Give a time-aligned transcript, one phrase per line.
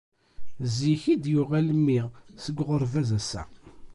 [0.75, 1.99] Zik i d-yuɣal mmi
[2.43, 3.43] seg uɣerbaz ass-a.